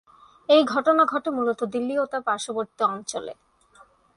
এই 0.49 0.61
ঘটনা 0.63 1.03
ঘটে 1.05 1.29
মূলত 1.29 1.59
দিল্লি 1.73 1.95
ও 1.97 2.05
তার 2.05 2.21
পার্শ্ববর্তী 2.21 2.81
অঞ্চলে। 2.87 3.33